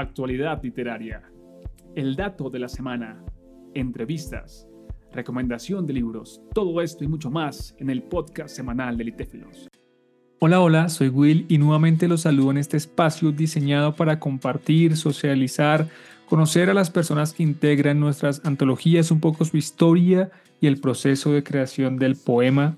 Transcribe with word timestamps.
actualidad 0.00 0.62
literaria, 0.62 1.22
el 1.94 2.14
dato 2.14 2.50
de 2.50 2.58
la 2.60 2.68
semana, 2.68 3.22
entrevistas, 3.74 4.68
recomendación 5.12 5.86
de 5.86 5.94
libros, 5.94 6.40
todo 6.54 6.80
esto 6.80 7.04
y 7.04 7.08
mucho 7.08 7.30
más 7.30 7.74
en 7.78 7.90
el 7.90 8.02
podcast 8.02 8.54
semanal 8.54 8.96
de 8.96 9.04
Litéfilos. 9.04 9.68
Hola, 10.38 10.60
hola, 10.60 10.88
soy 10.88 11.08
Will 11.08 11.46
y 11.48 11.58
nuevamente 11.58 12.06
los 12.06 12.20
saludo 12.20 12.52
en 12.52 12.58
este 12.58 12.76
espacio 12.76 13.32
diseñado 13.32 13.96
para 13.96 14.20
compartir, 14.20 14.96
socializar, 14.96 15.88
conocer 16.28 16.70
a 16.70 16.74
las 16.74 16.90
personas 16.90 17.32
que 17.32 17.42
integran 17.42 17.98
nuestras 17.98 18.44
antologías, 18.44 19.10
un 19.10 19.18
poco 19.18 19.44
su 19.44 19.56
historia 19.56 20.30
y 20.60 20.68
el 20.68 20.80
proceso 20.80 21.32
de 21.32 21.42
creación 21.42 21.98
del 21.98 22.14
poema 22.14 22.76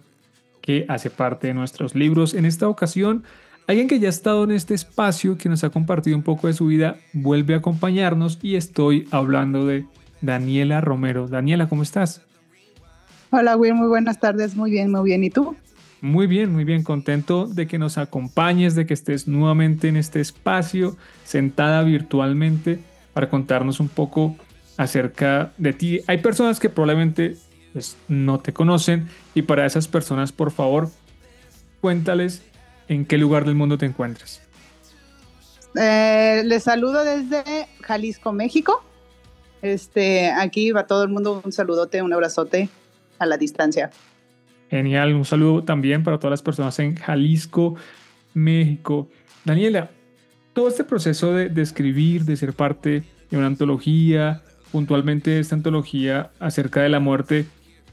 que 0.62 0.86
hace 0.88 1.10
parte 1.10 1.48
de 1.48 1.54
nuestros 1.54 1.94
libros. 1.94 2.32
En 2.32 2.46
esta 2.46 2.68
ocasión, 2.68 3.24
alguien 3.66 3.88
que 3.88 3.98
ya 3.98 4.08
ha 4.08 4.10
estado 4.10 4.44
en 4.44 4.50
este 4.52 4.74
espacio, 4.74 5.38
que 5.38 5.48
nos 5.48 5.64
ha 5.64 5.70
compartido 5.70 6.16
un 6.16 6.22
poco 6.22 6.46
de 6.46 6.52
su 6.52 6.66
vida, 6.66 6.96
vuelve 7.12 7.54
a 7.54 7.58
acompañarnos 7.58 8.38
y 8.42 8.56
estoy 8.56 9.06
hablando 9.10 9.66
de 9.66 9.86
Daniela 10.20 10.80
Romero. 10.80 11.28
Daniela, 11.28 11.68
¿cómo 11.68 11.82
estás? 11.82 12.22
Hola, 13.30 13.56
Will, 13.56 13.74
muy 13.74 13.88
buenas 13.88 14.18
tardes, 14.18 14.56
muy 14.56 14.70
bien, 14.70 14.90
muy 14.90 15.04
bien. 15.04 15.22
¿Y 15.22 15.30
tú? 15.30 15.56
Muy 16.00 16.26
bien, 16.26 16.52
muy 16.52 16.64
bien, 16.64 16.82
contento 16.82 17.46
de 17.46 17.66
que 17.66 17.78
nos 17.78 17.98
acompañes, 17.98 18.74
de 18.74 18.86
que 18.86 18.94
estés 18.94 19.28
nuevamente 19.28 19.88
en 19.88 19.96
este 19.96 20.20
espacio, 20.20 20.96
sentada 21.24 21.82
virtualmente, 21.82 22.80
para 23.12 23.28
contarnos 23.28 23.80
un 23.80 23.88
poco 23.88 24.36
acerca 24.76 25.52
de 25.58 25.74
ti. 25.74 26.00
Hay 26.06 26.18
personas 26.18 26.58
que 26.58 26.70
probablemente 26.70 27.36
pues, 27.72 27.96
no 28.08 28.40
te 28.40 28.52
conocen 28.52 29.08
y 29.34 29.42
para 29.42 29.66
esas 29.66 29.88
personas, 29.88 30.32
por 30.32 30.50
favor, 30.50 30.90
cuéntales 31.80 32.42
en 32.90 33.06
qué 33.06 33.16
lugar 33.16 33.44
del 33.44 33.54
mundo 33.54 33.78
te 33.78 33.86
encuentras. 33.86 34.42
Eh, 35.80 36.42
les 36.44 36.64
saludo 36.64 37.04
desde 37.04 37.68
Jalisco, 37.82 38.32
México. 38.32 38.82
Este, 39.62 40.28
aquí 40.30 40.72
va 40.72 40.86
todo 40.86 41.04
el 41.04 41.08
mundo 41.08 41.40
un 41.44 41.52
saludote, 41.52 42.02
un 42.02 42.12
abrazote 42.12 42.68
a 43.20 43.26
la 43.26 43.36
distancia. 43.36 43.90
Genial, 44.70 45.14
un 45.14 45.24
saludo 45.24 45.62
también 45.62 46.02
para 46.02 46.18
todas 46.18 46.32
las 46.32 46.42
personas 46.42 46.76
en 46.80 46.96
Jalisco, 46.96 47.76
México. 48.34 49.08
Daniela, 49.44 49.90
todo 50.52 50.66
este 50.66 50.82
proceso 50.82 51.32
de, 51.32 51.48
de 51.48 51.62
escribir, 51.62 52.24
de 52.24 52.36
ser 52.36 52.54
parte 52.54 53.04
de 53.30 53.36
una 53.36 53.46
antología, 53.46 54.42
puntualmente 54.72 55.38
esta 55.38 55.54
antología 55.54 56.30
acerca 56.40 56.82
de 56.82 56.88
la 56.88 56.98
muerte, 56.98 57.46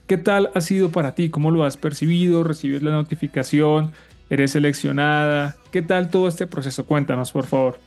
¿qué 0.08 0.17
tal 0.17 0.50
ha 0.56 0.61
sido 0.61 0.89
para 0.89 1.14
ti? 1.14 1.30
¿Cómo 1.30 1.52
lo 1.52 1.66
has 1.66 1.78
percibido? 1.78 2.44
¿Recibes 2.44 2.82
la 2.82 2.92
notificación? 2.92 3.94
¿Eres 4.30 4.52
seleccionada? 4.52 5.56
¿Qué 5.72 5.81
tal 5.81 6.09
todo 6.09 6.28
este 6.28 6.47
proceso? 6.47 6.86
Cuéntanos, 6.86 7.31
por 7.31 7.45
favor. 7.45 7.80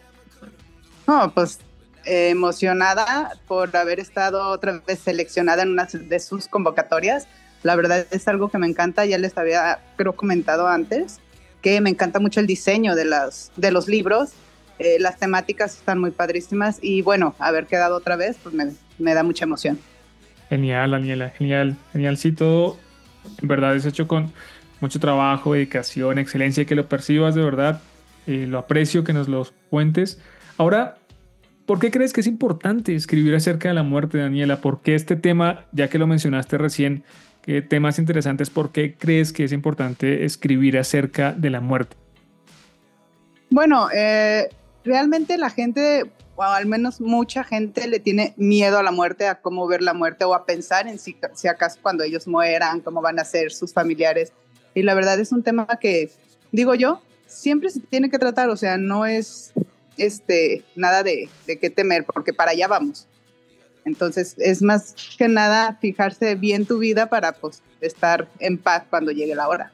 No, 1.06 1.33
pues 1.34 1.58
emocionada 2.05 3.33
por 3.46 3.77
haber 3.77 4.00
estado 4.00 4.48
otra 4.48 4.80
vez 4.86 5.00
seleccionada 5.00 5.62
en 5.62 5.70
una 5.70 5.86
de 5.86 6.18
sus 6.18 6.48
convocatorias. 6.48 7.28
La 7.62 7.77
verdad 7.77 8.06
es 8.11 8.27
algo 8.27 8.48
que 8.48 8.56
me 8.56 8.66
encanta, 8.66 9.05
ya 9.05 9.18
les 9.18 9.36
había 9.36 9.80
creo 9.96 10.16
comentado 10.16 10.66
antes, 10.66 11.20
que 11.61 11.80
me 11.83 11.91
encanta 11.91 12.18
mucho 12.18 12.41
el 12.41 12.46
diseño 12.46 12.94
de, 12.94 13.05
las, 13.05 13.52
de 13.56 13.70
los 13.70 13.86
libros 13.86 14.33
eh, 14.80 14.96
las 14.98 15.18
temáticas 15.18 15.77
están 15.77 15.98
muy 15.98 16.11
padrísimas 16.11 16.78
y 16.80 17.02
bueno, 17.02 17.34
haber 17.38 17.66
quedado 17.66 17.96
otra 17.96 18.16
vez, 18.16 18.38
pues 18.42 18.55
me, 18.98 19.14
da 19.14 19.22
mucha 19.22 19.44
emoción. 19.44 19.78
Genial, 20.48 20.92
Daniela, 20.92 21.28
genial, 21.28 21.77
genial. 21.92 22.16
Sí, 22.16 22.33
todo 22.33 22.78
en 23.42 23.46
verdad 23.46 23.77
es 23.77 23.84
hecho 23.84 24.08
con 24.08 24.33
mucho 24.81 24.98
trabajo, 24.98 25.55
dedicación, 25.55 26.19
excelencia, 26.19 26.64
que 26.64 26.75
lo 26.75 26.89
percibas 26.89 27.34
de 27.34 27.42
verdad. 27.42 27.81
Eh, 28.27 28.47
lo 28.47 28.59
aprecio 28.59 29.05
que 29.05 29.12
nos 29.12 29.28
lo 29.28 29.47
cuentes. 29.70 30.19
Ahora, 30.56 30.97
¿por 31.67 31.78
qué 31.78 31.91
crees 31.91 32.12
que 32.12 32.20
es 32.20 32.27
importante 32.27 32.95
escribir 32.95 33.34
acerca 33.34 33.69
de 33.69 33.75
la 33.75 33.83
muerte, 33.83 34.19
Daniela? 34.19 34.61
¿Por 34.61 34.83
qué 34.83 34.95
este 34.95 35.17
tema, 35.17 35.64
ya 35.73 35.89
que 35.89 35.98
lo 35.98 36.06
mencionaste 36.06 36.58
recién, 36.58 37.05
qué 37.42 37.62
temas 37.62 37.98
interesantes, 37.98 38.51
por 38.51 38.73
qué 38.73 38.95
crees 38.95 39.33
que 39.33 39.45
es 39.45 39.52
importante 39.52 40.24
escribir 40.24 40.79
acerca 40.79 41.33
de 41.33 41.51
la 41.51 41.61
muerte? 41.61 41.96
Bueno, 43.48 43.89
eh, 43.92 44.48
realmente 44.85 45.36
la 45.39 45.51
gente, 45.51 46.11
o 46.36 46.42
al 46.42 46.67
menos 46.67 47.01
mucha 47.01 47.42
gente, 47.42 47.89
le 47.89 47.98
tiene 47.98 48.35
miedo 48.36 48.79
a 48.79 48.83
la 48.83 48.92
muerte, 48.92 49.27
a 49.27 49.40
cómo 49.40 49.67
ver 49.67 49.83
la 49.83 49.95
muerte 49.95 50.24
o 50.24 50.35
a 50.35 50.46
pensar 50.46 50.86
en 50.86 50.98
si, 50.98 51.17
si 51.35 51.48
acaso 51.48 51.79
cuando 51.83 52.05
ellos 52.05 52.29
mueran, 52.29 52.80
cómo 52.80 53.02
van 53.02 53.19
a 53.19 53.24
ser 53.24 53.51
sus 53.51 53.73
familiares. 53.73 54.33
Y 54.75 54.83
la 54.83 54.95
verdad 54.95 55.19
es 55.19 55.33
un 55.33 55.42
tema 55.42 55.67
que, 55.81 56.11
digo 56.53 56.75
yo, 56.75 57.03
siempre 57.27 57.70
se 57.70 57.81
tiene 57.81 58.11
que 58.11 58.19
tratar, 58.19 58.48
o 58.51 58.57
sea, 58.57 58.77
no 58.77 59.07
es 59.07 59.53
este, 59.97 60.64
nada 60.77 61.03
de, 61.03 61.29
de 61.47 61.58
qué 61.58 61.70
temer, 61.70 62.05
porque 62.05 62.33
para 62.33 62.53
allá 62.53 62.69
vamos. 62.69 63.07
Entonces, 63.85 64.35
es 64.39 64.63
más 64.63 64.95
que 65.17 65.29
nada 65.29 65.79
fijarse 65.81 66.35
bien 66.35 66.67
tu 66.67 66.79
vida 66.79 67.08
para 67.08 67.33
pues, 67.33 67.63
estar 67.81 68.29
en 68.39 68.58
paz 68.58 68.85
cuando 68.91 69.11
llegue 69.11 69.35
la 69.35 69.48
hora. 69.48 69.73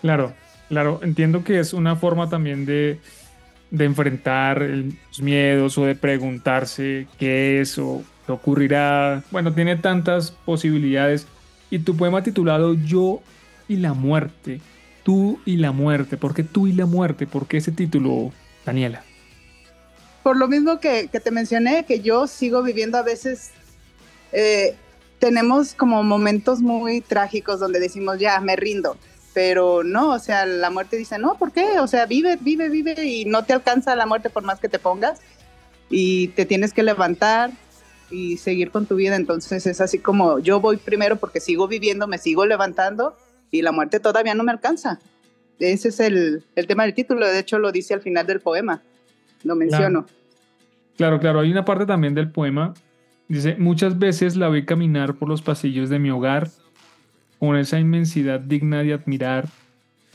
Claro, 0.00 0.32
claro, 0.68 1.00
entiendo 1.02 1.44
que 1.44 1.58
es 1.58 1.72
una 1.72 1.96
forma 1.96 2.28
también 2.28 2.64
de, 2.64 2.98
de 3.70 3.84
enfrentar 3.84 4.60
los 4.60 5.20
miedos 5.20 5.78
o 5.78 5.84
de 5.84 5.94
preguntarse 5.94 7.06
qué 7.18 7.60
es 7.60 7.78
o 7.78 8.02
qué 8.26 8.32
ocurrirá. 8.32 9.22
Bueno, 9.30 9.52
tiene 9.52 9.76
tantas 9.76 10.30
posibilidades. 10.30 11.26
Y 11.70 11.78
tu 11.78 11.96
poema 11.96 12.22
titulado 12.22 12.74
Yo 12.74 13.22
y 13.68 13.76
la 13.76 13.92
muerte. 13.94 14.60
Tú 15.02 15.40
y 15.44 15.56
la 15.56 15.72
muerte. 15.72 16.16
¿Por 16.16 16.34
qué 16.34 16.44
tú 16.44 16.66
y 16.66 16.72
la 16.72 16.86
muerte? 16.86 17.26
¿Por 17.26 17.46
qué 17.46 17.58
ese 17.58 17.72
título, 17.72 18.32
Daniela? 18.64 19.02
Por 20.22 20.36
lo 20.36 20.46
mismo 20.46 20.78
que, 20.78 21.08
te 21.08 21.30
mencioné, 21.30 21.84
que 21.84 22.00
yo 22.00 22.26
sigo 22.28 22.62
viviendo 22.62 22.96
a 22.98 23.02
veces, 23.02 23.50
eh, 24.32 24.76
tenemos 25.18 25.74
como 25.74 26.02
momentos 26.04 26.60
muy 26.60 27.00
trágicos 27.00 27.58
donde 27.58 27.80
decimos, 27.80 28.18
ya, 28.18 28.38
me 28.40 28.54
rindo 28.56 28.96
pero 29.32 29.82
no, 29.82 30.10
o 30.10 30.18
sea, 30.18 30.44
la 30.46 30.70
muerte 30.70 30.96
dice, 30.96 31.18
no, 31.18 31.36
¿por 31.38 31.52
qué? 31.52 31.80
O 31.80 31.86
sea, 31.86 32.06
vive, 32.06 32.36
vive, 32.40 32.68
vive 32.68 33.04
y 33.04 33.24
no 33.24 33.44
te 33.44 33.52
alcanza 33.52 33.96
la 33.96 34.06
muerte 34.06 34.30
por 34.30 34.42
más 34.42 34.60
que 34.60 34.68
te 34.68 34.78
pongas 34.78 35.20
y 35.88 36.28
te 36.28 36.44
tienes 36.44 36.72
que 36.72 36.82
levantar 36.82 37.50
y 38.10 38.36
seguir 38.36 38.70
con 38.70 38.86
tu 38.86 38.96
vida. 38.96 39.16
Entonces 39.16 39.66
es 39.66 39.80
así 39.80 39.98
como 39.98 40.38
yo 40.38 40.60
voy 40.60 40.76
primero 40.76 41.16
porque 41.16 41.40
sigo 41.40 41.66
viviendo, 41.66 42.06
me 42.06 42.18
sigo 42.18 42.44
levantando 42.44 43.16
y 43.52 43.62
la 43.62 43.70
muerte 43.70 44.00
todavía 44.00 44.34
no 44.34 44.42
me 44.42 44.50
alcanza. 44.50 44.98
Ese 45.60 45.90
es 45.90 46.00
el, 46.00 46.42
el 46.56 46.66
tema 46.66 46.82
del 46.82 46.94
título, 46.94 47.24
de 47.24 47.38
hecho 47.38 47.60
lo 47.60 47.70
dice 47.70 47.94
al 47.94 48.00
final 48.00 48.26
del 48.26 48.40
poema, 48.40 48.82
lo 49.44 49.54
menciono. 49.54 50.06
Claro. 50.96 51.20
claro, 51.20 51.40
hay 51.40 51.52
una 51.52 51.64
parte 51.64 51.86
también 51.86 52.14
del 52.14 52.32
poema, 52.32 52.74
dice, 53.28 53.54
muchas 53.56 53.98
veces 53.98 54.34
la 54.34 54.48
vi 54.48 54.64
caminar 54.64 55.14
por 55.14 55.28
los 55.28 55.42
pasillos 55.42 55.88
de 55.88 56.00
mi 56.00 56.10
hogar 56.10 56.48
con 57.38 57.56
esa 57.56 57.78
inmensidad 57.78 58.40
digna 58.40 58.82
de 58.82 58.94
admirar, 58.94 59.48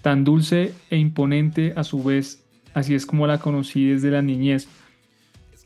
tan 0.02 0.24
dulce 0.24 0.74
e 0.90 0.98
imponente 0.98 1.74
a 1.76 1.84
su 1.84 2.04
vez, 2.04 2.44
así 2.74 2.96
es 2.96 3.06
como 3.06 3.28
la 3.28 3.38
conocí 3.38 3.90
desde 3.90 4.12
la 4.12 4.22
niñez. 4.22 4.68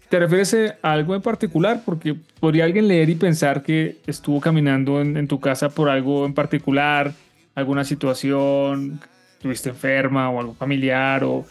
¿Te 0.09 0.19
refieres 0.19 0.75
a 0.81 0.91
algo 0.91 1.15
en 1.15 1.21
particular? 1.21 1.83
Porque 1.85 2.15
podría 2.39 2.65
alguien 2.65 2.87
leer 2.87 3.09
y 3.09 3.15
pensar 3.15 3.63
que 3.63 3.97
estuvo 4.05 4.41
caminando 4.41 4.99
en, 4.99 5.27
tu 5.27 5.39
casa 5.39 5.69
por 5.69 5.87
algo 5.87 6.25
en 6.25 6.33
particular, 6.33 7.13
alguna 7.55 7.83
situación, 7.83 8.99
estuviste 9.33 9.69
enferma 9.69 10.29
o 10.29 10.39
algo 10.39 10.53
familiar 10.53 11.23
o... 11.23 11.45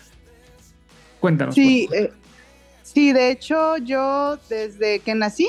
Cuéntanos. 1.20 1.54
Sí, 1.54 1.88
eh, 1.92 2.10
sí, 2.82 3.12
de 3.12 3.30
hecho 3.30 3.76
yo 3.78 4.38
desde 4.48 5.00
que 5.00 5.14
nací 5.14 5.48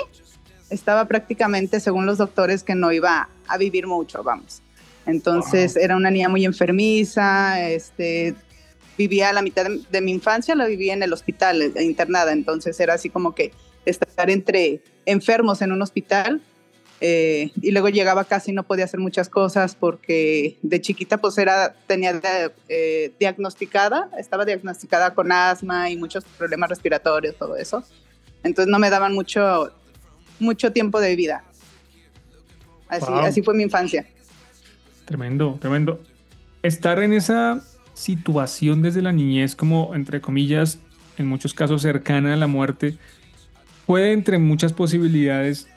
estaba 0.69 1.06
prácticamente, 1.06 1.79
según 1.79 2.06
los 2.06 2.17
doctores, 2.17 2.63
que 2.63 2.75
no 2.75 2.91
iba 2.91 3.29
a 3.47 3.57
vivir 3.57 3.88
mucho, 3.88 4.23
vamos. 4.23 4.62
Entonces 5.06 5.75
era 5.75 5.95
una 5.95 6.12
niña 6.12 6.29
muy 6.29 6.45
enfermiza, 6.45 7.62
este, 7.69 8.35
vivía 8.97 9.33
la 9.33 9.41
mitad 9.41 9.66
de, 9.66 10.01
mi 10.01 10.12
infancia, 10.12 10.56
la 10.56 10.68
vivía 10.68 10.94
en 10.94 11.03
el 11.03 11.12
hospital, 11.13 11.62
eh, 11.62 11.83
internada, 11.83 12.31
entonces 12.31 12.79
era 12.79 12.94
así 12.94 13.09
como 13.09 13.33
que 13.33 13.51
estar 13.86 14.30
entre 14.30 14.81
enfermos 15.06 15.62
en 15.62 15.71
un 15.71 15.81
hospital 15.81 16.42
eh, 17.03 17.50
y 17.59 17.71
luego 17.71 17.89
llegaba 17.89 18.25
casi 18.25 18.51
no 18.51 18.62
podía 18.62 18.86
hacer 18.86 19.00
muchas 19.00 19.27
cosas 19.27 19.74
porque 19.74 20.59
de 20.62 20.80
chiquita 20.81 21.18
pues 21.18 21.36
era, 21.39 21.74
tenía 21.88 22.21
eh, 22.69 23.12
diagnosticada, 23.19 24.12
estaba 24.19 24.45
diagnosticada 24.45 25.15
con 25.15 25.31
asma 25.31 25.89
y 25.89 25.98
muchos 25.98 26.24
problemas 26.38 26.69
respiratorios, 26.69 27.36
todo 27.36 27.57
eso. 27.57 27.83
Entonces 28.44 28.71
no 28.71 28.77
me 28.77 28.92
daban 28.92 29.13
mucho 29.13 29.74
mucho 30.39 30.71
tiempo 30.71 31.01
de 31.01 31.15
vida. 31.15 31.44
Así, 32.88 33.12
así 33.12 33.42
fue 33.42 33.56
mi 33.56 33.63
infancia. 33.63 34.06
Tremendo, 35.06 35.57
tremendo. 35.59 36.04
Estar 36.62 37.01
en 37.01 37.13
esa 37.13 37.63
situación 37.95 38.83
desde 38.83 39.01
la 39.01 39.12
niñez, 39.12 39.56
como 39.56 39.95
entre 39.95 40.21
comillas, 40.21 40.77
en 41.18 41.25
muchos 41.25 41.56
casos 41.56 41.81
cercana 41.81 42.33
a 42.33 42.38
la 42.38 42.47
muerte, 42.47 42.97
puede 43.88 44.13
entre 44.13 44.38
muchas 44.38 44.74
posibilidades 44.74 45.68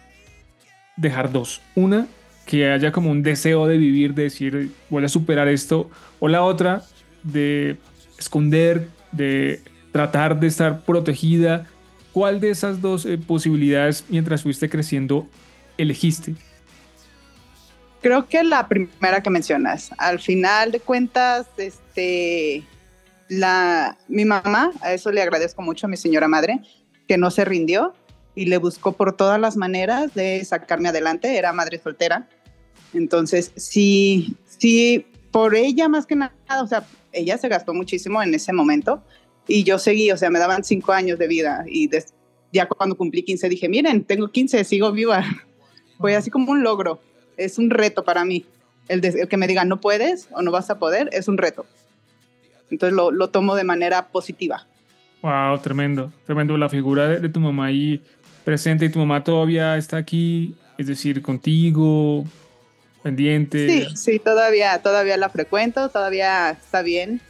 dejar 0.96 1.32
dos. 1.32 1.61
Una, 1.75 2.06
que 2.46 2.70
haya 2.70 2.93
como 2.93 3.11
un 3.11 3.23
deseo 3.23 3.67
de 3.67 3.79
vivir, 3.79 4.14
de 4.14 4.25
decir, 4.25 4.70
voy 4.91 5.05
a 5.05 5.08
superar 5.08 5.49
esto. 5.49 5.91
O 6.20 6.29
la 6.29 6.43
otra, 6.43 6.82
de 7.23 7.76
esconder, 8.19 8.88
de 9.12 9.62
tratar 9.93 10.38
de 10.41 10.49
estar 10.49 10.81
protegida 10.81 11.67
¿cuál 12.14 12.41
de 12.41 12.50
esas 12.50 12.81
dos 12.81 13.05
eh, 13.05 13.19
posibilidades 13.19 14.05
mientras 14.08 14.43
fuiste 14.43 14.70
creciendo 14.70 15.26
elegiste? 15.76 16.35
Creo 18.00 18.29
que 18.29 18.43
la 18.44 18.69
primera 18.69 19.23
que 19.23 19.31
mencionas. 19.31 19.91
Al 19.99 20.20
final 20.20 20.70
de 20.70 20.81
cuentas, 20.81 21.46
este, 21.56 22.62
la, 23.29 23.99
mi 24.08 24.25
mamá, 24.25 24.70
a 24.81 24.93
eso 24.93 25.11
le 25.11 25.20
agradezco 25.20 25.61
mucho 25.61 25.87
a 25.87 25.91
mi 25.91 25.96
señora 25.96 26.29
madre, 26.29 26.61
que 27.08 27.19
no 27.19 27.31
se 27.31 27.44
rindió 27.44 27.94
y 28.35 28.47
le 28.47 28.59
buscó 28.59 28.93
por 28.93 29.17
todas 29.17 29.41
las 29.41 29.57
maneras 29.57 30.15
de 30.15 30.45
sacarme 30.45 30.89
adelante. 30.89 31.37
Era 31.37 31.53
madre 31.53 31.79
soltera. 31.79 32.29
Entonces, 32.93 33.53
sí, 33.57 34.37
sí, 34.45 35.07
por 35.31 35.55
ella 35.55 35.89
más 35.89 36.07
que 36.07 36.17
nada, 36.17 36.33
o 36.63 36.67
sea, 36.67 36.85
ella 37.13 37.39
se 37.39 37.49
gastó 37.49 37.75
muchísimo 37.75 38.23
en 38.23 38.35
ese 38.35 38.53
momento 38.53 39.03
y 39.49 39.65
yo 39.65 39.79
seguí, 39.79 40.11
o 40.11 40.17
sea, 40.17 40.31
me 40.31 40.39
daban 40.39 40.65
cinco 40.65 40.93
años 40.93 41.19
de 41.19 41.27
vida 41.27 41.65
y 41.67 41.91
ya 42.53 42.67
cuando 42.67 42.97
cumplí 42.97 43.25
15 43.25 43.49
dije, 43.49 43.69
miren, 43.69 44.05
tengo 44.05 44.29
15, 44.29 44.63
sigo 44.65 44.93
viva. 44.93 45.25
Fue 45.99 46.15
así 46.15 46.31
como 46.31 46.53
un 46.53 46.63
logro, 46.63 47.01
es 47.37 47.59
un 47.59 47.71
reto 47.71 48.05
para 48.05 48.25
mí. 48.25 48.45
El, 48.89 49.01
que 49.01 49.37
me 49.37 49.47
digan 49.47 49.69
no 49.69 49.81
puedes 49.81 50.29
o 50.33 50.43
no 50.43 50.51
vas 50.51 50.71
a 50.71 50.79
poder 50.79 51.09
es 51.13 51.27
un 51.27 51.39
reto. 51.39 51.67
Entonces 52.71 52.95
lo, 52.95 53.11
lo 53.11 53.31
tomo 53.31 53.55
de 53.57 53.65
manera 53.65 54.09
positiva. 54.09 54.67
Wow, 55.23 55.59
tremendo, 55.63 56.13
tremendo 56.27 56.57
la 56.59 56.69
figura 56.69 57.09
de, 57.09 57.29
tu 57.29 57.41
mamá 57.41 57.67
ahí 57.67 58.03
presente 58.44 58.85
y 58.85 58.88
tu 58.88 58.99
mamá 58.99 59.25
todavía 59.25 59.76
está 59.76 59.96
aquí, 59.96 60.55
es 60.79 60.87
decir, 60.87 61.23
contigo, 61.23 62.25
pendiente. 63.02 63.69
Sí, 63.69 63.96
sí, 63.96 64.19
todavía, 64.19 64.81
todavía 64.82 65.17
la 65.17 65.29
frecuento, 65.29 65.88
todavía 65.88 66.50
está 66.50 66.82
bien. 66.82 67.20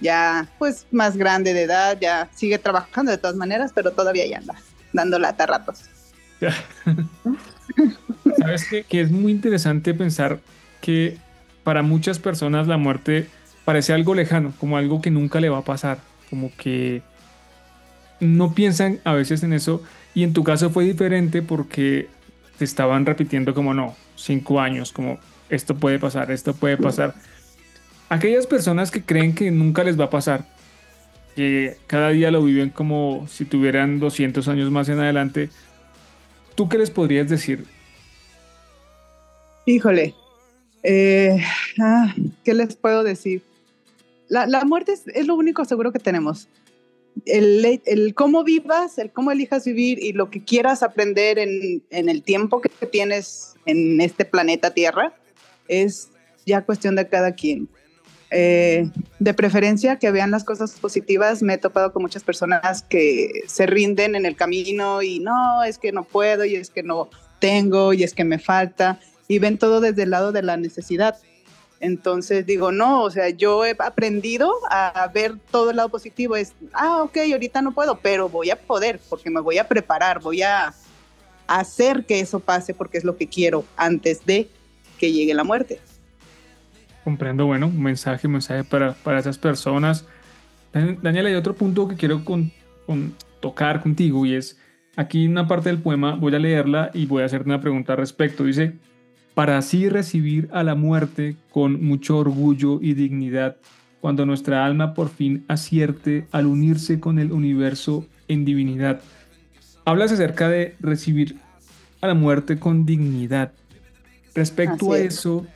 Ya, 0.00 0.48
pues, 0.58 0.86
más 0.90 1.16
grande 1.16 1.54
de 1.54 1.62
edad, 1.62 1.96
ya 2.00 2.28
sigue 2.34 2.58
trabajando 2.58 3.12
de 3.12 3.18
todas 3.18 3.36
maneras, 3.36 3.72
pero 3.74 3.92
todavía 3.92 4.26
ya 4.26 4.38
anda 4.38 4.54
dando 4.92 5.18
lata 5.18 5.44
a 5.44 5.46
ratos. 5.46 5.84
Sabes 8.38 8.68
que, 8.68 8.84
que 8.84 9.00
es 9.00 9.10
muy 9.10 9.32
interesante 9.32 9.94
pensar 9.94 10.40
que 10.80 11.16
para 11.64 11.82
muchas 11.82 12.18
personas 12.18 12.66
la 12.66 12.76
muerte 12.76 13.28
parece 13.64 13.92
algo 13.92 14.14
lejano, 14.14 14.52
como 14.58 14.76
algo 14.76 15.00
que 15.00 15.10
nunca 15.10 15.40
le 15.40 15.48
va 15.48 15.58
a 15.58 15.64
pasar, 15.64 15.98
como 16.30 16.54
que 16.56 17.02
no 18.20 18.54
piensan 18.54 19.00
a 19.04 19.12
veces 19.12 19.42
en 19.42 19.52
eso 19.52 19.82
y 20.16 20.24
en 20.24 20.32
tu 20.32 20.42
caso 20.42 20.70
fue 20.70 20.84
diferente 20.84 21.42
porque 21.42 22.08
te 22.56 22.64
estaban 22.64 23.04
repitiendo 23.04 23.52
como 23.52 23.74
no, 23.74 23.94
cinco 24.14 24.60
años, 24.60 24.90
como 24.90 25.18
esto 25.50 25.76
puede 25.76 25.98
pasar, 25.98 26.30
esto 26.30 26.54
puede 26.54 26.78
pasar. 26.78 27.14
Aquellas 28.08 28.46
personas 28.46 28.90
que 28.90 29.02
creen 29.02 29.34
que 29.34 29.50
nunca 29.50 29.84
les 29.84 30.00
va 30.00 30.06
a 30.06 30.10
pasar, 30.10 30.46
que 31.34 31.76
cada 31.86 32.08
día 32.08 32.30
lo 32.30 32.42
viven 32.42 32.70
como 32.70 33.26
si 33.28 33.44
tuvieran 33.44 34.00
200 34.00 34.48
años 34.48 34.70
más 34.70 34.88
en 34.88 35.00
adelante, 35.00 35.50
¿tú 36.54 36.66
qué 36.70 36.78
les 36.78 36.90
podrías 36.90 37.28
decir? 37.28 37.66
Híjole, 39.66 40.14
eh, 40.82 41.44
ah, 41.78 42.14
¿qué 42.42 42.54
les 42.54 42.74
puedo 42.74 43.04
decir? 43.04 43.42
La, 44.30 44.64
muerte 44.64 44.94
es, 44.94 45.26
lo 45.26 45.34
único 45.34 45.66
seguro 45.66 45.92
que 45.92 45.98
tenemos. 45.98 46.48
El, 47.24 48.12
cómo 48.14 48.44
vivas, 48.44 48.98
el 48.98 49.10
cómo 49.10 49.32
elijas 49.32 49.64
vivir 49.64 49.98
y 49.98 50.12
lo 50.12 50.30
que 50.30 50.44
quieras 50.44 50.82
aprender 50.82 51.38
en, 51.38 51.82
en, 51.90 52.08
el 52.08 52.22
tiempo 52.22 52.60
que 52.60 52.68
tienes 52.86 53.54
en 53.64 54.00
este 54.00 54.24
planeta 54.24 54.74
Tierra 54.74 55.14
es 55.66 56.10
ya 56.44 56.64
cuestión 56.64 56.94
de 56.94 57.08
cada 57.08 57.32
quien. 57.32 57.68
Eh, 58.32 58.90
de 59.20 59.34
preferencia 59.34 59.96
que 59.96 60.10
vean 60.10 60.30
las 60.30 60.44
cosas 60.44 60.72
positivas. 60.72 61.42
Me 61.42 61.54
he 61.54 61.58
topado 61.58 61.92
con 61.92 62.02
muchas 62.02 62.24
personas 62.24 62.82
que 62.82 63.30
se 63.46 63.66
rinden 63.66 64.14
en 64.14 64.26
el 64.26 64.36
camino 64.36 65.02
y 65.02 65.20
no, 65.20 65.62
es 65.62 65.78
que 65.78 65.92
no 65.92 66.04
puedo 66.04 66.44
y 66.44 66.56
es 66.56 66.70
que 66.70 66.82
no 66.82 67.08
tengo 67.38 67.92
y 67.92 68.02
es 68.02 68.14
que 68.14 68.24
me 68.24 68.38
falta 68.38 68.98
y 69.28 69.38
ven 69.38 69.58
todo 69.58 69.80
desde 69.80 70.04
el 70.04 70.10
lado 70.10 70.32
de 70.32 70.42
la 70.42 70.56
necesidad. 70.56 71.16
Entonces 71.80 72.46
digo, 72.46 72.72
no, 72.72 73.02
o 73.02 73.10
sea, 73.10 73.28
yo 73.30 73.64
he 73.66 73.76
aprendido 73.78 74.52
a 74.70 75.10
ver 75.12 75.36
todo 75.50 75.70
el 75.70 75.76
lado 75.76 75.88
positivo. 75.88 76.36
Es, 76.36 76.54
ah, 76.72 77.02
ok, 77.02 77.18
ahorita 77.32 77.62
no 77.62 77.72
puedo, 77.72 77.98
pero 77.98 78.28
voy 78.28 78.50
a 78.50 78.56
poder 78.56 79.00
porque 79.08 79.30
me 79.30 79.40
voy 79.40 79.58
a 79.58 79.68
preparar, 79.68 80.20
voy 80.20 80.42
a 80.42 80.72
hacer 81.46 82.04
que 82.06 82.20
eso 82.20 82.40
pase 82.40 82.74
porque 82.74 82.98
es 82.98 83.04
lo 83.04 83.16
que 83.16 83.28
quiero 83.28 83.64
antes 83.76 84.24
de 84.24 84.48
que 84.98 85.12
llegue 85.12 85.34
la 85.34 85.44
muerte. 85.44 85.80
Comprendo, 87.04 87.46
bueno, 87.46 87.70
mensaje, 87.70 88.26
un 88.26 88.34
mensaje 88.34 88.64
para, 88.64 88.94
para 88.94 89.20
esas 89.20 89.38
personas. 89.38 90.04
Daniela, 90.72 91.28
hay 91.28 91.34
otro 91.34 91.54
punto 91.54 91.88
que 91.88 91.96
quiero 91.96 92.24
con, 92.24 92.52
tocar 93.40 93.80
contigo 93.80 94.26
y 94.26 94.34
es, 94.34 94.58
aquí 94.96 95.24
en 95.24 95.32
una 95.32 95.46
parte 95.46 95.68
del 95.68 95.78
poema, 95.78 96.14
voy 96.14 96.34
a 96.34 96.38
leerla 96.38 96.90
y 96.92 97.06
voy 97.06 97.22
a 97.22 97.26
hacerte 97.26 97.48
una 97.48 97.60
pregunta 97.60 97.92
al 97.92 97.98
respecto. 97.98 98.44
Dice, 98.44 98.74
para 99.36 99.58
así 99.58 99.90
recibir 99.90 100.48
a 100.50 100.62
la 100.62 100.74
muerte 100.74 101.36
con 101.50 101.84
mucho 101.84 102.16
orgullo 102.16 102.78
y 102.80 102.94
dignidad, 102.94 103.58
cuando 104.00 104.24
nuestra 104.24 104.64
alma 104.64 104.94
por 104.94 105.10
fin 105.10 105.44
acierte 105.46 106.26
al 106.32 106.46
unirse 106.46 107.00
con 107.00 107.18
el 107.18 107.32
universo 107.32 108.06
en 108.28 108.46
divinidad. 108.46 109.02
Hablas 109.84 110.10
acerca 110.10 110.48
de 110.48 110.74
recibir 110.80 111.36
a 112.00 112.06
la 112.06 112.14
muerte 112.14 112.58
con 112.58 112.86
dignidad. 112.86 113.52
Respecto 114.34 114.94
a 114.94 115.00
eso, 115.00 115.46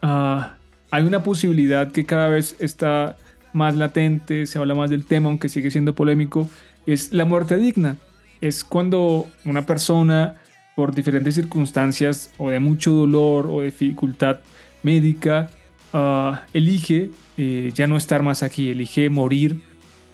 ah, 0.00 0.54
hay 0.90 1.04
una 1.04 1.22
posibilidad 1.22 1.92
que 1.92 2.06
cada 2.06 2.30
vez 2.30 2.56
está 2.58 3.18
más 3.52 3.76
latente, 3.76 4.46
se 4.46 4.58
habla 4.58 4.74
más 4.74 4.88
del 4.88 5.04
tema, 5.04 5.28
aunque 5.28 5.50
sigue 5.50 5.70
siendo 5.70 5.94
polémico, 5.94 6.48
es 6.86 7.12
la 7.12 7.26
muerte 7.26 7.58
digna. 7.58 7.98
Es 8.40 8.64
cuando 8.64 9.26
una 9.44 9.66
persona 9.66 10.36
por 10.76 10.94
diferentes 10.94 11.34
circunstancias 11.34 12.30
o 12.36 12.50
de 12.50 12.60
mucho 12.60 12.92
dolor 12.92 13.48
o 13.50 13.62
dificultad 13.62 14.40
médica, 14.82 15.50
ah, 15.92 16.44
elige 16.52 17.10
eh, 17.38 17.72
ya 17.74 17.86
no 17.86 17.96
estar 17.96 18.22
más 18.22 18.42
aquí, 18.42 18.70
elige 18.70 19.08
morir. 19.08 19.62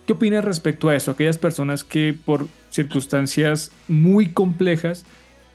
¿Qué 0.07 0.13
opinas 0.13 0.43
respecto 0.43 0.87
a 0.87 0.95
eso? 0.95 1.11
Aquellas 1.11 1.37
personas 1.37 1.83
que 1.83 2.15
por 2.25 2.47
circunstancias 2.69 3.71
muy 3.89 4.31
complejas 4.31 5.05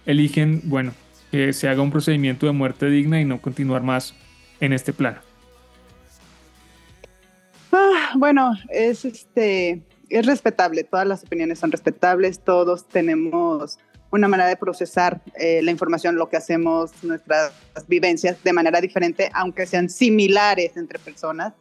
eligen, 0.05 0.61
bueno, 0.65 0.93
que 1.31 1.55
se 1.55 1.69
haga 1.69 1.81
un 1.81 1.91
procedimiento 1.91 2.45
de 2.45 2.53
muerte 2.53 2.91
digna 2.91 3.19
y 3.19 3.25
no 3.25 3.41
continuar 3.41 3.83
más 3.83 4.15
en 4.61 4.75
este 4.75 4.93
plano. 4.93 5.21
Ah, 7.73 8.13
bueno, 8.17 8.53
es 8.69 9.07
este 9.07 9.83
es 10.11 10.27
respetable, 10.27 10.85
todas 10.85 11.07
las 11.07 11.23
opiniones 11.25 11.59
son 11.59 11.71
respetables, 11.71 12.41
todos 12.41 12.89
tenemos 12.89 13.79
una 14.11 14.29
manera 14.29 14.49
de 14.49 14.57
procesar 14.57 15.21
eh, 15.35 15.61
la 15.63 15.71
información, 15.71 16.17
lo 16.17 16.29
que 16.29 16.37
hacemos, 16.37 16.93
nuestras 17.03 17.53
vivencias 17.87 18.43
de 18.43 18.53
manera 18.53 18.81
diferente, 18.81 19.31
aunque 19.35 19.67
sean 19.67 19.91
similares 19.91 20.77
entre 20.77 20.99
personas. 20.99 21.53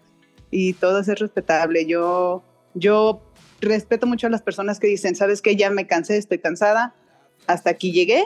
Y 0.50 0.74
todo 0.74 1.00
es 1.00 1.08
respetable. 1.08 1.86
Yo, 1.86 2.44
yo 2.74 3.22
respeto 3.60 4.08
mucho 4.08 4.28
a 4.28 4.30
las 4.30 4.42
personas 4.42 4.80
que 4.80 4.88
dicen, 4.88 5.16
sabes 5.16 5.42
que 5.42 5.56
ya 5.56 5.70
me 5.70 5.88
cansé, 5.88 6.18
estoy 6.18 6.40
cansada, 6.40 6.96
hasta 7.48 7.72
aquí 7.72 7.92
llegué. 7.92 8.24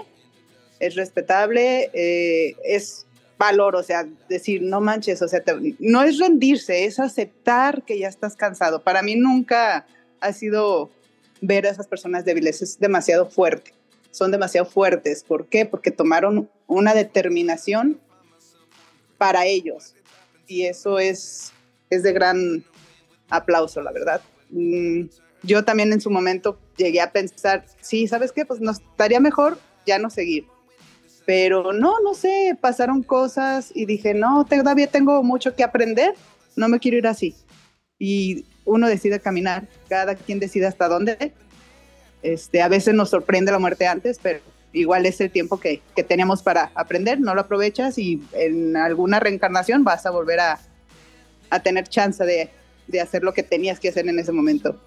Es 0.80 0.96
respetable, 0.96 1.90
eh, 1.94 2.56
es 2.63 3.08
valor, 3.40 3.75
o 3.75 3.82
sea, 3.82 4.08
decir, 4.30 4.62
no 4.62 4.82
manches, 4.82 5.20
o 5.24 5.28
sea, 5.28 5.42
no 5.80 6.04
es 6.04 6.20
rendirse, 6.20 6.86
es 6.86 7.00
aceptar 7.00 7.84
que 7.84 7.98
ya 7.98 8.08
estás 8.08 8.36
cansado. 8.36 8.84
Para 8.84 9.01
mí 9.01 9.16
nunca 9.16 9.88
ha 10.20 10.34
sido 10.34 10.92
ver 11.42 11.66
a 11.66 11.72
esas 11.72 11.88
personas 11.88 12.24
débiles, 12.24 12.62
es 12.62 12.80
demasiado 12.80 13.28
fuerte 13.28 13.74
son 14.12 14.32
demasiado 14.32 14.70
fuertes. 14.70 15.24
¿Por 15.24 15.48
qué? 15.48 15.65
Porque 15.65 15.91
tomaron 15.91 16.50
una 16.68 16.94
determinación 16.94 18.00
para 19.18 19.46
ellos. 19.46 19.96
Y 20.48 20.63
eso 20.63 21.00
es, 21.00 21.51
es 21.89 22.03
de 22.03 22.13
gran 22.13 22.63
aplauso, 23.30 23.82
la 23.82 23.91
verdad. 23.91 24.22
Mm, 24.50 25.06
yo 25.44 25.63
también 25.63 25.91
en 25.94 26.01
su 26.01 26.10
momento 26.10 26.60
llegué 26.77 27.01
a 27.01 27.12
pensar, 27.12 27.65
sí, 27.82 28.08
¿sabes 28.08 28.32
qué? 28.32 28.46
Pues 28.46 28.60
nos 28.60 28.80
estaría 28.80 29.20
mejor 29.20 29.58
ya 29.86 29.98
no 29.98 30.10
seguir. 30.10 30.46
Pero 31.25 31.72
no, 31.72 32.00
no 32.01 32.13
sé, 32.13 32.58
pasaron 32.60 33.03
cosas 33.03 33.72
y 33.74 33.86
dije, 33.86 34.13
no, 34.13 34.46
todavía 34.46 34.88
tengo 34.88 35.24
mucho 35.24 35.56
que 35.56 35.63
aprender, 35.63 36.13
no 36.56 36.68
me 36.68 36.80
quiero 36.80 36.98
ir 36.98 37.08
así. 37.08 37.36
Y 37.98 38.46
uno 38.65 38.88
decide 38.88 39.20
caminar, 39.20 39.68
cada 39.88 40.15
quien 40.15 40.39
decide 40.39 40.65
hasta 40.65 40.88
dónde, 40.88 41.34
este, 42.24 42.62
a 42.62 42.68
veces 42.68 42.94
nos 42.94 43.10
sorprende 43.10 43.51
la 43.51 43.60
muerte 43.60 43.88
antes, 43.88 44.20
pero 44.22 44.40
igual 44.74 45.06
es 45.06 45.20
el 45.22 45.32
tiempo 45.32 45.60
que, 45.60 45.82
que 45.96 46.04
teníamos 46.04 46.42
para 46.42 46.72
aprender, 46.75 47.20
no 47.20 47.36
lo 47.36 47.42
aprovechas 47.42 47.98
y 47.98 48.22
en 48.34 48.78
alguna 48.78 49.20
reencarnación 49.20 49.84
vas 49.84 50.06
a 50.06 50.12
volver 50.12 50.40
a, 50.40 50.60
a 51.50 51.60
tener 51.60 51.88
chance 51.88 52.24
de, 52.24 52.50
de, 52.88 53.01
hacer 53.01 53.24
lo 53.24 53.34
que 53.34 53.44
tenías 53.44 53.80
que 53.80 53.90
hacer 53.90 54.08
en 54.08 54.20
ese 54.20 54.32
momento. 54.32 54.80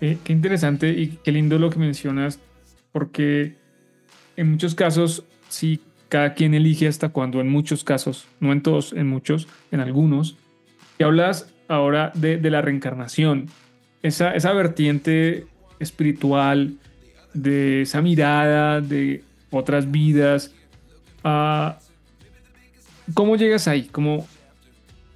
qué 0.00 0.32
interesante 0.32 0.90
y 0.90 1.18
qué 1.24 1.32
lindo 1.32 1.58
lo 1.58 1.70
que 1.70 1.78
mencionas, 1.78 2.38
porque 2.92 3.56
en 4.36 4.50
muchos 4.50 4.74
casos, 4.74 5.24
sí, 5.48 5.80
cada 6.08 6.34
quien 6.34 6.52
elige 6.52 6.88
hasta 6.88 7.08
cuando, 7.08 7.40
en 7.40 7.48
muchos 7.48 7.84
casos, 7.84 8.26
no 8.38 8.52
en 8.52 8.62
todos, 8.62 8.92
en 8.92 9.06
muchos, 9.06 9.48
en 9.70 9.80
algunos, 9.80 10.36
y 10.98 11.04
hablas 11.04 11.48
ahora 11.68 12.12
de, 12.14 12.36
de 12.36 12.50
la 12.50 12.60
reencarnación, 12.60 13.48
esa, 14.02 14.34
esa 14.34 14.52
vertiente 14.52 15.46
espiritual, 15.82 16.74
de 17.34 17.82
esa 17.82 18.00
mirada 18.00 18.80
de 18.80 19.22
otras 19.50 19.90
vidas. 19.90 20.52
Ah, 21.24 21.78
¿Cómo 23.14 23.36
llegas 23.36 23.68
ahí? 23.68 23.84
¿Cómo 23.84 24.26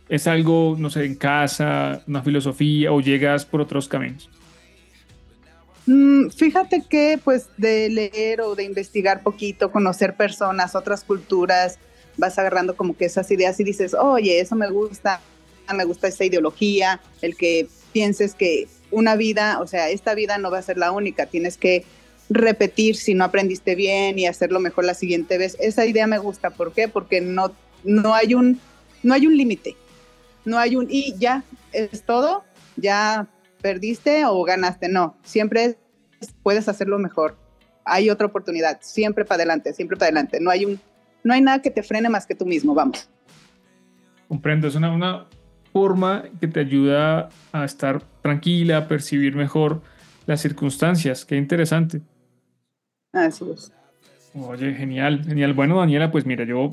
es 0.09 0.27
algo, 0.27 0.77
no 0.79 0.91
sé, 0.91 1.05
en 1.05 1.15
casa, 1.15 2.03
una 2.07 2.23
filosofía 2.23 2.93
o 2.93 3.01
llegas 3.01 3.45
por 3.45 3.61
otros 3.61 3.89
caminos? 3.89 4.29
Mm, 5.87 6.31
fíjate 6.31 6.83
que 6.89 7.19
pues 7.23 7.49
de 7.57 7.89
leer 7.89 8.41
o 8.41 8.55
de 8.55 8.65
investigar 8.65 9.23
poquito, 9.23 9.71
conocer 9.71 10.17
personas, 10.17 10.75
otras 10.75 11.05
culturas, 11.05 11.79
vas 12.17 12.39
agarrando 12.39 12.77
como 12.77 12.97
que 12.97 13.05
esas 13.05 13.31
ideas 13.31 13.59
y 13.61 13.65
dices, 13.65 13.95
oye, 13.95 14.41
eso 14.41 14.57
me 14.57 14.69
gusta, 14.71 15.21
me 15.73 15.85
gusta 15.85 16.09
esa 16.09 16.25
ideología, 16.25 17.01
el 17.23 17.37
que 17.37 17.69
pienses 17.93 18.35
que 18.35 18.69
una 18.91 19.17
vida, 19.17 19.59
o 19.61 19.67
sea, 19.67 19.91
esta 19.91 20.15
vida 20.15 20.39
no 20.39 20.51
va 20.51 20.59
a 20.59 20.63
ser 20.63 20.79
la 20.79 20.93
única, 20.93 21.27
tienes 21.27 21.57
que 21.57 21.85
repetir 22.29 22.97
si 22.97 23.15
no 23.15 23.25
aprendiste 23.25 23.75
bien 23.75 24.19
y 24.19 24.27
hacerlo 24.27 24.61
mejor 24.61 24.85
la 24.85 24.95
siguiente 24.95 25.39
vez. 25.39 25.57
Esa 25.61 25.87
idea 25.87 26.07
me 26.07 26.19
gusta, 26.19 26.51
¿por 26.51 26.73
qué? 26.73 26.89
Porque 26.89 27.21
no, 27.21 27.53
no 27.85 28.15
hay 28.15 28.35
un, 28.35 28.61
no 29.03 29.15
un 29.15 29.37
límite, 29.37 29.77
no 30.45 30.59
hay 30.59 30.77
un 30.77 30.87
y 30.91 31.15
ya 31.19 31.45
es 31.73 32.03
todo, 32.03 32.45
ya 32.77 33.27
perdiste 33.61 34.25
o 34.25 34.43
ganaste, 34.45 34.89
no, 34.89 35.17
siempre 35.25 35.77
puedes 36.43 36.69
hacerlo 36.69 36.99
mejor. 36.99 37.37
Hay 37.85 38.11
otra 38.11 38.27
oportunidad, 38.27 38.79
siempre 38.81 39.25
para 39.25 39.37
adelante, 39.37 39.73
siempre 39.73 39.97
para 39.97 40.07
adelante. 40.07 40.41
No 40.41 40.51
hay 40.51 40.65
un, 40.65 40.81
no 41.23 41.35
hay 41.35 41.41
nada 41.41 41.63
que 41.63 41.71
te 41.71 41.83
frene 41.83 42.09
más 42.09 42.27
que 42.27 42.35
tú 42.35 42.45
mismo, 42.45 42.75
vamos. 42.75 43.09
Comprendo, 44.29 44.67
es 44.67 44.75
una, 44.75 44.91
una 44.91 45.27
forma 45.77 46.25
que 46.41 46.49
te 46.49 46.61
ayuda 46.61 47.29
a 47.53 47.67
estar 47.67 48.03
tranquila, 48.23 48.79
a 48.79 48.89
percibir 48.89 49.37
mejor 49.37 49.83
las 50.25 50.41
circunstancias. 50.41 51.27
Qué 51.27 51.37
interesante. 51.37 52.01
Así 53.13 53.45
es. 53.53 53.71
Oye, 54.33 54.73
genial, 54.73 55.23
genial. 55.23 55.53
Bueno, 55.53 55.79
Daniela, 55.79 56.11
pues 56.11 56.25
mira, 56.25 56.45
yo 56.45 56.71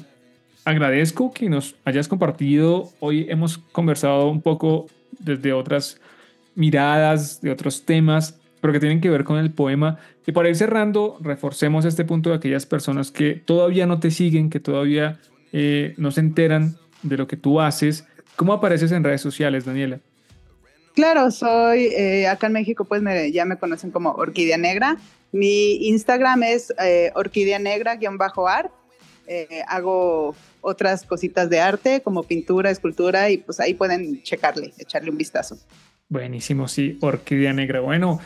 agradezco 0.64 1.34
que 1.34 1.50
nos 1.50 1.76
hayas 1.84 2.08
compartido. 2.08 2.92
Hoy 3.02 3.26
hemos 3.28 3.58
conversado 3.58 4.30
un 4.30 4.42
poco 4.42 4.88
desde 5.20 5.52
otras 5.52 6.00
miradas, 6.56 7.42
de 7.42 7.52
otros 7.52 7.84
temas, 7.84 8.40
pero 8.62 8.72
que 8.72 8.80
tienen 8.80 9.02
que 9.02 9.10
ver 9.10 9.26
con 9.26 9.38
el 9.38 9.52
poema. 9.52 9.98
Y 10.26 10.32
para 10.32 10.48
ir 10.48 10.56
cerrando, 10.56 11.18
reforcemos 11.20 11.84
este 11.84 12.06
punto 12.06 12.30
de 12.30 12.38
aquellas 12.38 12.66
personas 12.66 13.12
que 13.12 13.34
todavía 13.34 13.86
no 13.86 14.00
te 14.00 14.12
siguen, 14.12 14.50
que 14.50 14.62
todavía 14.62 15.20
eh, 15.52 15.94
no 15.98 16.10
se 16.12 16.22
enteran 16.22 16.78
de 17.02 17.18
lo 17.18 17.28
que 17.28 17.36
tú 17.36 17.60
haces. 17.60 18.08
¿Cómo 18.36 18.54
apareces 18.54 18.92
en 18.92 19.04
redes 19.04 19.22
sociales, 19.22 19.66
Daniela? 19.66 20.00
Claro, 20.96 21.32
soy 21.32 21.86
eh, 21.86 22.28
acá 22.28 22.48
en 22.48 22.54
México, 22.54 22.86
pues 22.86 23.02
ya 23.32 23.46
me 23.46 23.58
conocen 23.58 23.92
como 23.92 24.12
Orquídea 24.12 24.58
Negra. 24.58 24.98
Mi 25.32 25.88
Instagram 25.88 26.44
es 26.44 26.74
eh, 26.80 27.12
Orquídea 27.16 27.60
Negra-art. 27.60 28.72
hago 29.68 30.36
otras 30.62 31.04
cositas 31.04 31.50
de 31.50 31.60
arte 31.60 32.02
como 32.02 32.24
pintura, 32.24 32.70
escultura 32.70 33.30
y 33.30 33.38
pues 33.38 33.60
ahí 33.60 33.74
pueden 33.74 34.24
checarle, 34.24 34.74
echarle 34.78 35.10
un 35.10 35.18
vistazo. 35.18 35.58
Buenísimo, 36.10 36.68
sí, 36.68 36.98
Orquídea 37.02 37.54
Negra. 37.54 37.82
Bueno, 37.82 38.20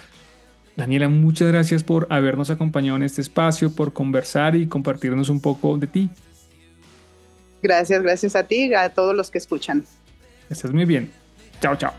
Daniela, 0.75 1.09
muchas 1.09 1.47
gracias 1.47 1.83
por 1.83 2.05
habernos 2.09 2.49
acompañado 2.49 2.97
en 2.97 3.03
este 3.03 3.21
espacio, 3.21 3.73
por 3.73 3.93
conversar 3.93 4.55
y 4.55 4.67
compartirnos 4.67 5.29
un 5.29 5.41
poco 5.41 5.77
de 5.77 5.87
ti. 5.87 6.09
Gracias, 7.63 8.01
gracias 8.03 8.35
a 8.35 8.43
ti 8.43 8.65
y 8.65 8.73
a 8.73 8.89
todos 8.89 9.15
los 9.15 9.31
que 9.31 9.39
escuchan. 9.39 9.85
Estás 10.49 10.71
muy 10.73 10.85
bien. 10.85 11.11
Chao, 11.61 11.75
chao. 11.75 11.93